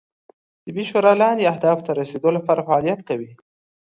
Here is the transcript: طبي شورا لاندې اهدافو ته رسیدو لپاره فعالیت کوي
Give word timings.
طبي 0.65 0.83
شورا 0.89 1.13
لاندې 1.21 1.49
اهدافو 1.53 1.85
ته 1.85 1.91
رسیدو 2.01 2.29
لپاره 2.37 2.65
فعالیت 2.67 2.99
کوي 3.09 3.29